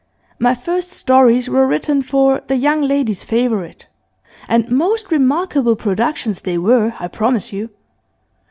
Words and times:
My 0.39 0.55
first 0.55 0.89
stories 0.93 1.47
were 1.47 1.67
written 1.67 2.01
for 2.01 2.41
"The 2.47 2.55
Young 2.55 2.81
Lady's 2.81 3.23
Favourite," 3.23 3.85
and 4.47 4.67
most 4.67 5.11
remarkable 5.11 5.75
productions 5.75 6.41
they 6.41 6.57
were, 6.57 6.95
I 6.99 7.07
promise 7.07 7.53
you. 7.53 7.69